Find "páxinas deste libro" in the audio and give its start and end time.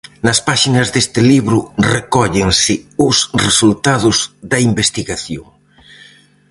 0.47-1.57